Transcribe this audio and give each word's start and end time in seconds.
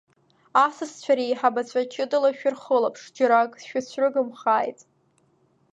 Асасцәа 0.65 1.13
реиҳабацәа 1.17 1.81
ҷыдала 1.93 2.29
шәырхылаԥш, 2.37 3.01
џьара 3.15 3.35
ак 3.43 3.53
шәыцәрыгымхааит. 3.67 4.79